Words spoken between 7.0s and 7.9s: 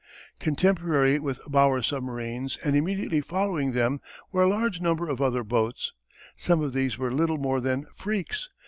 little more than